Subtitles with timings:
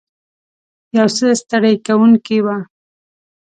[0.97, 2.57] یو څه ستړې کوونکې وه.